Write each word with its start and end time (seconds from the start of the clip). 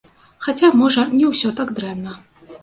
Хаця, 0.45 0.69
можа, 0.79 1.03
не 1.17 1.27
ўсё 1.33 1.53
так 1.61 1.75
дрэнна. 1.81 2.17